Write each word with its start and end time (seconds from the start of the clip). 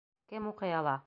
Кем 0.31 0.47
уҡый 0.53 0.75
ала? 0.81 0.99